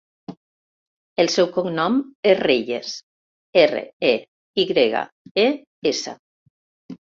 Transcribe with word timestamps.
El 1.23 1.29
seu 1.33 1.49
cognom 1.57 1.99
és 2.31 2.41
Reyes: 2.41 2.95
erra, 3.67 3.85
e, 4.15 4.17
i 4.65 4.69
grega, 4.75 5.07
e, 5.47 5.49
essa. 5.95 6.19